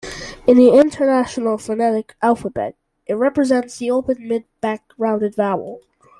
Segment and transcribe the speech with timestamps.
[0.47, 5.79] In the International Phonetic Alphabet, it represents the open-mid back rounded vowel.